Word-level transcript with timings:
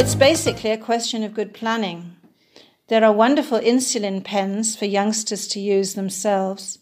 It's 0.00 0.14
basically 0.14 0.70
a 0.70 0.78
question 0.78 1.24
of 1.24 1.34
good 1.34 1.52
planning. 1.52 2.14
There 2.86 3.02
are 3.02 3.12
wonderful 3.12 3.58
insulin 3.58 4.22
pens 4.22 4.76
for 4.76 4.84
youngsters 4.84 5.48
to 5.48 5.58
use 5.58 5.94
themselves. 5.94 6.78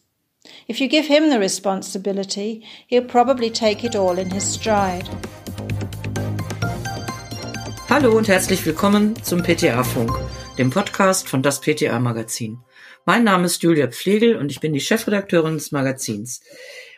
If 0.68 0.82
you 0.82 0.86
give 0.86 1.06
him 1.06 1.30
the 1.30 1.38
responsibility, 1.38 2.62
he'll 2.86 3.06
probably 3.06 3.48
take 3.48 3.84
it 3.84 3.96
all 3.96 4.18
in 4.18 4.30
his 4.30 4.44
stride. 4.44 5.08
Hallo 7.88 8.14
und 8.18 8.28
herzlich 8.28 8.66
willkommen 8.66 9.16
zum 9.22 9.42
PTA-Funk, 9.42 10.12
dem 10.58 10.68
Podcast 10.68 11.26
von 11.26 11.42
das 11.42 11.62
PTA-Magazin. 11.62 12.58
Mein 13.06 13.24
Name 13.24 13.46
ist 13.46 13.62
Julia 13.62 13.86
Pflegel 13.86 14.36
und 14.36 14.50
ich 14.50 14.60
bin 14.60 14.74
die 14.74 14.80
Chefredakteurin 14.80 15.54
des 15.54 15.72
Magazins. 15.72 16.42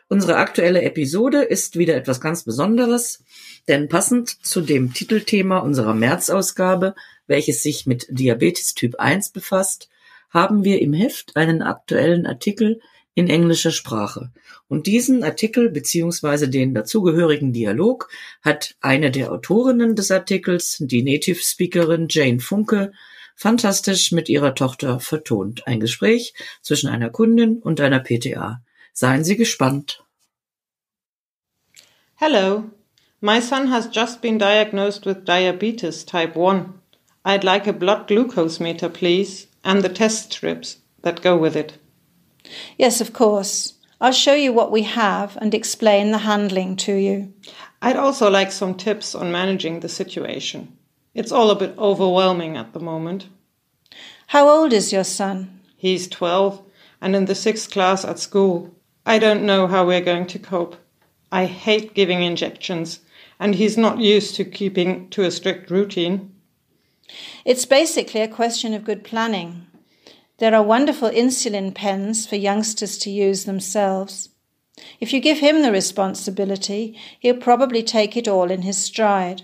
Unsere 0.09 0.37
aktuelle 0.37 0.83
Episode 0.83 1.43
ist 1.43 1.77
wieder 1.77 1.95
etwas 1.95 2.21
ganz 2.21 2.45
Besonderes, 2.45 3.23
denn 3.69 3.89
passend 3.89 4.45
zu 4.45 4.63
dem 4.63 4.95
Titelthema 4.95 5.59
unserer 5.59 5.95
März-Ausgabe 5.95 6.95
welches 7.29 7.63
sich 7.63 7.87
mit 7.87 8.07
Diabetes 8.11 8.75
Typ 8.75 8.97
1 8.99 9.31
befasst, 9.31 9.89
haben 10.31 10.65
wir 10.65 10.83
im 10.83 10.93
Heft 10.93 11.37
einen 11.37 11.63
aktuellen 11.63 12.27
Artikel 12.27 12.81
in 13.15 13.29
englischer 13.29 13.71
Sprache. 13.71 14.33
Und 14.67 14.87
diesen 14.87 15.23
Artikel 15.23 15.71
beziehungsweise 15.71 16.49
den 16.49 16.75
dazugehörigen 16.75 17.53
Dialog 17.53 18.09
hat 18.43 18.77
eine 18.81 19.11
der 19.11 19.33
Autorinnen 19.33 19.95
des 19.95 20.11
Artikels, 20.11 20.79
die 20.81 21.03
Native 21.03 21.41
Speakerin 21.41 22.07
Jane 22.09 22.41
Funke, 22.41 22.93
fantastisch 23.37 24.13
mit 24.13 24.29
ihrer 24.29 24.55
Tochter 24.55 25.01
vertont. 25.01 25.67
Ein 25.67 25.81
Gespräch 25.81 26.35
zwischen 26.63 26.89
einer 26.89 27.11
Kundin 27.11 27.59
und 27.59 27.81
einer 27.81 28.01
PTA. 28.01 28.63
Seien 29.01 29.23
Sie 29.23 29.37
gespannt. 29.37 30.01
Hello. 32.17 32.71
My 33.21 33.39
son 33.39 33.69
has 33.69 33.87
just 33.87 34.21
been 34.21 34.39
diagnosed 34.39 35.07
with 35.07 35.25
diabetes 35.25 36.03
type 36.03 36.35
1. 36.35 36.75
I'd 37.25 37.45
like 37.45 37.69
a 37.69 37.73
blood 37.73 38.09
glucose 38.09 38.59
meter, 38.59 38.89
please, 38.89 39.47
and 39.63 39.83
the 39.83 39.89
test 39.89 40.33
strips 40.33 40.79
that 41.03 41.23
go 41.23 41.37
with 41.37 41.55
it. 41.55 41.79
Yes, 42.77 43.01
of 43.01 43.13
course. 43.13 43.75
I'll 44.01 44.11
show 44.11 44.35
you 44.35 44.53
what 44.53 44.73
we 44.73 44.83
have 44.83 45.39
and 45.41 45.55
explain 45.55 46.11
the 46.11 46.19
handling 46.19 46.75
to 46.79 46.95
you. 46.95 47.33
I'd 47.81 47.95
also 47.95 48.29
like 48.29 48.51
some 48.51 48.75
tips 48.75 49.15
on 49.15 49.31
managing 49.31 49.79
the 49.79 49.89
situation. 49.89 50.77
It's 51.15 51.31
all 51.31 51.53
a 51.53 51.55
bit 51.55 51.79
overwhelming 51.79 52.57
at 52.57 52.73
the 52.73 52.81
moment. 52.81 53.29
How 54.27 54.49
old 54.49 54.73
is 54.73 54.93
your 54.93 55.05
son? 55.05 55.61
He's 55.77 56.09
12 56.09 56.65
and 57.01 57.15
in 57.15 57.27
the 57.27 57.37
sixth 57.37 57.71
class 57.71 58.05
at 58.05 58.19
school. 58.19 58.75
I 59.09 59.19
don't 59.19 59.45
know 59.45 59.67
how 59.67 59.87
we're 59.87 60.03
going 60.03 60.27
to 60.27 60.39
cope. 60.39 60.77
I 61.33 61.47
hate 61.47 61.95
giving 61.95 62.23
injections, 62.23 63.01
and 63.41 63.55
he's 63.55 63.79
not 63.79 64.01
used 64.01 64.35
to 64.35 64.45
keeping 64.45 65.09
to 65.09 65.23
a 65.23 65.31
strict 65.31 65.71
routine. 65.71 66.35
It's 67.47 67.65
basically 67.65 68.21
a 68.21 68.29
question 68.29 68.75
of 68.75 68.85
good 68.85 69.05
planning. 69.05 69.67
There 70.37 70.55
are 70.55 70.63
wonderful 70.63 71.09
insulin 71.09 71.75
pens 71.75 72.27
for 72.27 72.37
youngsters 72.37 72.99
to 72.99 73.11
use 73.11 73.45
themselves. 73.45 74.29
If 75.01 75.15
you 75.15 75.21
give 75.21 75.39
him 75.39 75.63
the 75.63 75.73
responsibility, 75.73 76.95
he'll 77.19 77.39
probably 77.39 77.83
take 77.83 78.15
it 78.15 78.29
all 78.29 78.51
in 78.51 78.61
his 78.61 78.77
stride. 78.77 79.41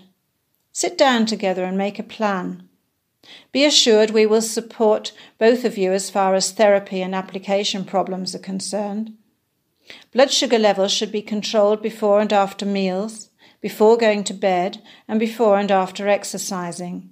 Sit 0.73 0.95
down 0.95 1.25
together 1.25 1.63
and 1.63 1.75
make 1.75 1.97
a 1.97 2.03
plan. 2.03 2.69
Be 3.51 3.65
assured 3.65 4.11
we 4.11 4.27
will 4.27 4.43
support 4.43 5.11
both 5.39 5.65
of 5.65 5.75
you 5.75 5.91
as 5.91 6.11
far 6.11 6.35
as 6.35 6.51
therapy 6.51 7.01
and 7.01 7.15
application 7.15 7.83
problems 7.83 8.35
are 8.35 8.45
concerned. 8.53 9.13
Blood 10.11 10.31
sugar 10.31 10.59
levels 10.59 10.91
should 10.91 11.11
be 11.11 11.21
controlled 11.21 11.81
before 11.81 12.19
and 12.19 12.33
after 12.33 12.65
meals, 12.65 13.29
before 13.61 13.97
going 13.97 14.23
to 14.25 14.33
bed, 14.33 14.81
and 15.07 15.19
before 15.19 15.57
and 15.57 15.71
after 15.71 16.07
exercising. 16.07 17.09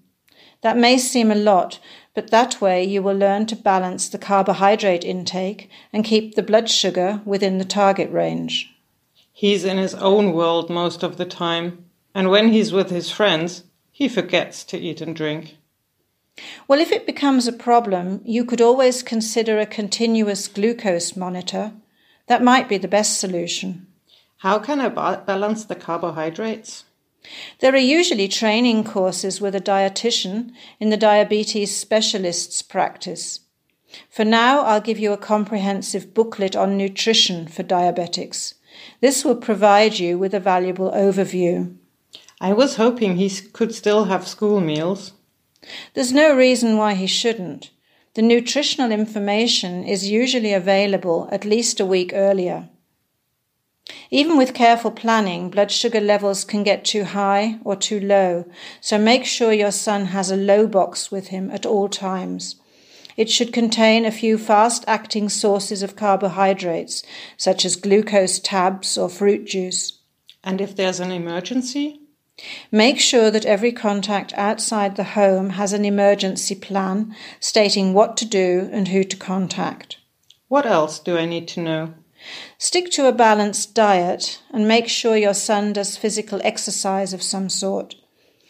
That 0.62 0.78
may 0.78 0.98
seem 0.98 1.32
a 1.32 1.36
lot, 1.36 1.80
but 2.14 2.32
that 2.32 2.62
way 2.62 2.84
you 2.84 3.04
will 3.04 3.18
learn 3.18 3.46
to 3.48 3.56
balance 3.56 4.08
the 4.08 4.18
carbohydrate 4.18 5.04
intake 5.04 5.70
and 5.92 6.06
keep 6.06 6.36
the 6.36 6.44
blood 6.44 6.70
sugar 6.70 7.22
within 7.25 7.58
the 7.58 7.66
target 7.66 8.12
range. 8.12 8.74
He's 9.31 9.66
in 9.66 9.78
his 9.78 9.96
own 9.96 10.31
world 10.31 10.70
most 10.70 11.03
of 11.03 11.18
the 11.18 11.26
time, 11.26 11.86
and 12.16 12.30
when 12.30 12.50
he's 12.50 12.72
with 12.72 12.92
his 12.92 13.12
friends, 13.12 13.64
he 13.92 14.08
forgets 14.08 14.64
to 14.66 14.78
eat 14.78 15.02
and 15.02 15.16
drink. 15.16 15.58
Well, 16.68 16.80
if 16.80 16.92
it 16.92 17.06
becomes 17.06 17.47
a 17.47 17.53
problem, 17.53 18.22
you 18.24 18.46
could 18.46 18.62
always 18.62 19.03
consider 19.03 19.59
a 19.59 19.66
continuous 19.66 20.47
glucose 20.47 21.16
monitor. 21.16 21.74
That 22.28 22.44
might 22.44 22.69
be 22.69 22.78
the 22.78 22.88
best 22.88 23.19
solution. 23.19 23.88
How 24.38 24.59
can 24.59 24.79
I 24.79 24.89
ba- 24.89 25.23
balance 25.25 25.66
the 25.66 25.75
carbohydrates? 25.75 26.85
There 27.59 27.73
are 27.73 27.78
usually 27.78 28.28
training 28.28 28.84
courses 28.84 29.39
with 29.39 29.56
a 29.56 29.61
dietitian 29.61 30.51
in 30.79 30.89
the 30.89 30.97
diabetes 30.97 31.75
specialist's 31.75 32.61
practice. 32.61 33.39
For 34.09 34.25
now, 34.25 34.61
I'll 34.61 34.81
give 34.81 35.00
you 35.00 35.13
a 35.13 35.17
comprehensive 35.17 36.13
booklet 36.13 36.56
on 36.56 36.78
nutrition 36.78 37.47
for 37.47 37.63
diabetics. 37.63 38.55
This 39.01 39.23
will 39.23 39.35
provide 39.35 40.00
you 40.00 40.17
with 40.17 40.34
a 40.34 40.40
valuable 40.40 40.91
overview. 40.91 41.75
I 42.41 42.53
was 42.53 42.75
hoping 42.75 43.16
he 43.16 43.29
could 43.29 43.73
still 43.73 44.05
have 44.05 44.28
school 44.28 44.59
meals. 44.59 45.13
There's 45.94 46.11
no 46.11 46.35
reason 46.35 46.75
why 46.75 46.95
he 46.95 47.07
shouldn't. 47.07 47.69
The 48.16 48.22
nutritional 48.22 48.91
information 48.91 49.84
is 49.84 50.09
usually 50.09 50.53
available 50.53 51.28
at 51.31 51.46
least 51.46 51.79
a 51.79 51.85
week 51.85 52.12
earlier. 52.13 52.69
Even 54.12 54.38
with 54.38 54.53
careful 54.53 54.91
planning, 54.91 55.50
blood 55.50 55.72
sugar 55.72 56.00
levels 56.00 56.44
can 56.44 56.62
get 56.62 56.85
too 56.85 57.06
high 57.06 57.57
or 57.63 57.75
too 57.75 58.00
low, 58.00 58.46
so 58.79 59.00
make 59.00 59.25
sure 59.25 59.52
your 59.52 59.72
son 59.72 60.06
has 60.07 60.29
a 60.29 60.38
low 60.38 60.68
box 60.68 61.12
with 61.12 61.29
him 61.29 61.50
at 61.50 61.66
all 61.66 61.90
times. 61.90 62.56
It 63.18 63.31
should 63.31 63.52
contain 63.52 64.06
a 64.06 64.12
few 64.12 64.38
fast 64.38 64.84
acting 64.88 65.28
sources 65.28 65.81
of 65.81 65.96
carbohydrates, 65.96 67.02
such 67.35 67.66
as 67.66 67.75
glucose 67.75 68.40
tabs 68.40 68.96
or 68.96 69.09
fruit 69.09 69.46
juice. 69.46 70.00
And 70.44 70.62
if 70.62 70.75
there's 70.75 71.00
an 71.00 71.12
emergency? 71.12 72.03
Make 72.72 73.00
sure 73.00 73.30
that 73.30 73.46
every 73.46 73.72
contact 73.72 74.34
outside 74.34 74.96
the 74.96 75.04
home 75.04 75.52
has 75.52 75.72
an 75.72 75.86
emergency 75.86 76.56
plan 76.56 77.16
stating 77.40 77.94
what 77.94 78.18
to 78.18 78.26
do 78.26 78.70
and 78.72 78.88
who 78.88 79.04
to 79.04 79.18
contact. 79.18 79.98
What 80.48 80.66
else 80.66 81.00
do 81.00 81.18
I 81.18 81.26
need 81.26 81.48
to 81.50 81.62
know? 81.62 81.94
Stick 82.58 82.90
to 82.92 83.08
a 83.08 83.12
balanced 83.12 83.76
diet 83.76 84.42
and 84.52 84.68
make 84.68 84.88
sure 84.88 85.18
your 85.18 85.34
son 85.34 85.74
does 85.74 85.98
physical 85.98 86.42
exercise 86.44 87.14
of 87.14 87.22
some 87.22 87.50
sort. 87.50 87.96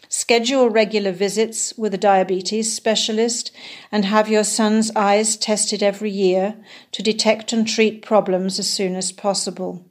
Schedule 0.08 0.70
regular 0.70 1.10
visits 1.10 1.76
with 1.76 1.92
a 1.92 1.98
diabetes 1.98 2.72
specialist 2.72 3.50
and 3.90 4.04
have 4.04 4.28
your 4.28 4.44
son's 4.44 4.92
eyes 4.94 5.36
tested 5.36 5.82
every 5.82 6.10
year 6.10 6.56
to 6.92 7.02
detect 7.02 7.52
and 7.52 7.66
treat 7.66 8.00
problems 8.00 8.58
as 8.58 8.68
soon 8.68 8.94
as 8.94 9.10
possible. 9.10 9.84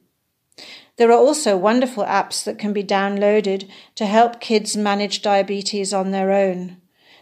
There 0.96 1.10
are 1.10 1.18
also 1.18 1.56
wonderful 1.56 2.04
apps 2.04 2.44
that 2.44 2.58
can 2.58 2.72
be 2.72 2.84
downloaded 2.84 3.68
to 3.96 4.06
help 4.06 4.40
kids 4.40 4.76
manage 4.76 5.22
diabetes 5.22 5.92
on 5.92 6.12
their 6.12 6.30
own. 6.30 6.76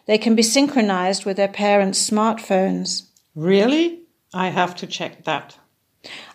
They 0.06 0.18
can 0.18 0.34
be 0.34 0.42
synchronized 0.42 1.24
with 1.24 1.36
their 1.36 1.48
parents' 1.48 2.10
smartphones. 2.10 3.08
Really? 3.34 4.00
I 4.34 4.48
have 4.48 4.74
to 4.76 4.86
check 4.86 5.24
that. 5.24 5.56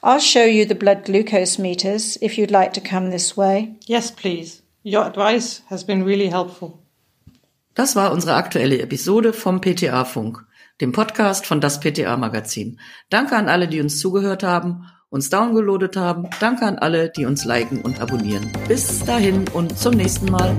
I'll 0.02 0.20
show 0.20 0.46
you 0.46 0.66
the 0.66 0.76
blood 0.76 1.06
glucose 1.06 1.60
meters 1.60 2.18
if 2.22 2.38
you'd 2.38 2.52
like 2.52 2.74
to 2.74 2.82
come 2.82 3.12
this 3.12 3.36
way. 3.36 3.76
Yes, 3.86 4.10
please. 4.12 4.62
Your 4.84 5.06
advice 5.06 5.62
has 5.70 5.84
been 5.84 6.04
really 6.04 6.30
helpful. 6.30 6.80
Das 7.76 7.96
war 7.96 8.12
unsere 8.12 8.36
aktuelle 8.36 8.80
Episode 8.82 9.34
vom 9.34 9.62
PTA 9.62 10.06
Funk, 10.06 10.44
dem 10.82 10.92
Podcast 10.92 11.46
von 11.46 11.62
das 11.62 11.80
PTA 11.80 12.18
Magazin. 12.18 12.80
Danke 13.10 13.36
an 13.36 13.50
alle, 13.50 13.68
die 13.68 13.82
uns 13.82 14.00
zugehört 14.00 14.42
haben, 14.42 14.86
uns 15.10 15.30
downgeloadet 15.30 15.96
haben. 15.96 16.30
Danke 16.40 16.66
an 16.66 16.78
alle, 16.78 17.10
die 17.10 17.26
uns 17.26 17.46
liken 17.46 17.82
und 17.82 18.02
abonnieren. 18.02 18.52
Bis 18.68 19.04
dahin 19.06 19.46
und 19.54 19.78
zum 19.78 19.94
nächsten 19.94 20.32
Mal. 20.32 20.56